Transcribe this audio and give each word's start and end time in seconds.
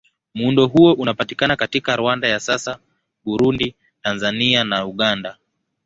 Muundo 0.33 0.67
huo 0.67 0.93
unapatikana 0.93 1.55
katika 1.55 1.95
Rwanda 1.95 2.27
ya 2.27 2.39
sasa, 2.39 2.79
Burundi, 3.25 3.75
Tanzania 4.01 4.63
na 4.63 4.85
Uganda. 4.85 5.37